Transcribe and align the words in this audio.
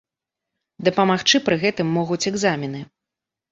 Дапамагчы 0.87 1.43
пры 1.51 1.55
гэтым 1.65 1.93
могуць 2.01 2.19
экзамены. 2.35 2.85